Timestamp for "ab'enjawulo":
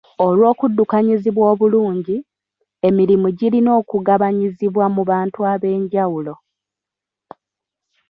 5.53-6.33